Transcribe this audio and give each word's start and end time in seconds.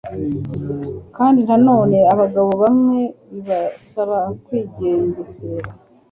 kandi 1.17 1.39
nanone 1.47 1.97
abagabo 2.13 2.49
bamwe 2.63 2.99
bibasaba 3.33 4.19
kwigengesera 4.45 5.69